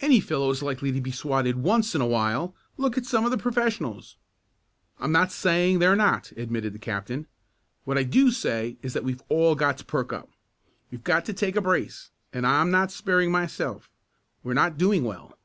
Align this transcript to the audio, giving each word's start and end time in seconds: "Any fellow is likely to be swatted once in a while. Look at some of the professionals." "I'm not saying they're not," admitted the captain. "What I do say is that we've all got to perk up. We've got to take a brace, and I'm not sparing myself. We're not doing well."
"Any 0.00 0.20
fellow 0.20 0.48
is 0.48 0.62
likely 0.62 0.90
to 0.92 1.02
be 1.02 1.10
swatted 1.12 1.56
once 1.56 1.94
in 1.94 2.00
a 2.00 2.06
while. 2.06 2.54
Look 2.78 2.96
at 2.96 3.04
some 3.04 3.26
of 3.26 3.30
the 3.30 3.36
professionals." 3.36 4.16
"I'm 4.98 5.12
not 5.12 5.30
saying 5.30 5.80
they're 5.80 5.94
not," 5.94 6.32
admitted 6.34 6.72
the 6.72 6.78
captain. 6.78 7.26
"What 7.84 7.98
I 7.98 8.02
do 8.02 8.30
say 8.30 8.78
is 8.80 8.94
that 8.94 9.04
we've 9.04 9.20
all 9.28 9.54
got 9.54 9.76
to 9.76 9.84
perk 9.84 10.14
up. 10.14 10.30
We've 10.90 11.04
got 11.04 11.26
to 11.26 11.34
take 11.34 11.56
a 11.56 11.60
brace, 11.60 12.08
and 12.32 12.46
I'm 12.46 12.70
not 12.70 12.90
sparing 12.90 13.30
myself. 13.30 13.90
We're 14.42 14.54
not 14.54 14.78
doing 14.78 15.04
well." 15.04 15.36